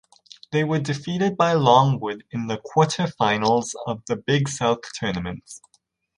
[0.51, 5.43] They were defeated by Longwood in the quarterfinals of the Big South Tournament.